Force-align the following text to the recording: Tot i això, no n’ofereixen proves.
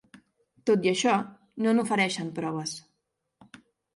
Tot 0.69 0.87
i 0.87 0.89
això, 0.91 1.13
no 1.65 1.75
n’ofereixen 1.77 2.33
proves. 2.39 2.75